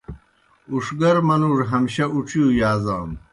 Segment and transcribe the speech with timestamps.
[0.71, 3.15] اُوݜگر منُوڙوْ ہمشہ اُڇِیؤ یازانوْ۔